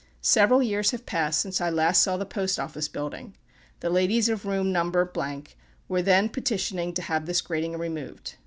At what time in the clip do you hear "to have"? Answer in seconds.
6.95-7.27